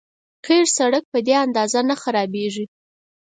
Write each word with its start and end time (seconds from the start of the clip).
قیر 0.45 0.65
سړک 0.77 1.03
په 1.13 1.19
دې 1.27 1.35
اندازه 1.45 1.79
نه 1.89 1.95
خرابېږي. 2.01 2.65